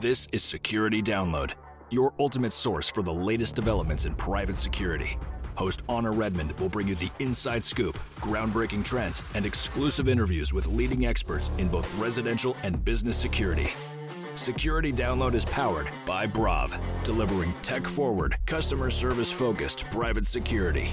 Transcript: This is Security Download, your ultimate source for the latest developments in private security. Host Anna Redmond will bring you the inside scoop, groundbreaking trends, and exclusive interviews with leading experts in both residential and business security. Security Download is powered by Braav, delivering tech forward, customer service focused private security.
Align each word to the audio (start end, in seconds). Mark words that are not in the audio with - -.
This 0.00 0.26
is 0.32 0.42
Security 0.42 1.02
Download, 1.02 1.54
your 1.90 2.14
ultimate 2.18 2.54
source 2.54 2.88
for 2.88 3.02
the 3.02 3.12
latest 3.12 3.54
developments 3.54 4.06
in 4.06 4.14
private 4.14 4.56
security. 4.56 5.18
Host 5.54 5.82
Anna 5.86 6.10
Redmond 6.10 6.58
will 6.58 6.70
bring 6.70 6.88
you 6.88 6.94
the 6.94 7.10
inside 7.18 7.62
scoop, 7.62 7.98
groundbreaking 8.16 8.86
trends, 8.86 9.22
and 9.34 9.44
exclusive 9.44 10.08
interviews 10.08 10.54
with 10.54 10.66
leading 10.66 11.04
experts 11.04 11.50
in 11.58 11.68
both 11.68 11.94
residential 11.98 12.56
and 12.62 12.82
business 12.82 13.18
security. 13.18 13.68
Security 14.34 14.94
Download 14.94 15.34
is 15.34 15.44
powered 15.44 15.88
by 16.06 16.26
Braav, 16.26 16.74
delivering 17.04 17.52
tech 17.60 17.86
forward, 17.86 18.34
customer 18.46 18.88
service 18.88 19.30
focused 19.30 19.84
private 19.90 20.26
security. 20.26 20.88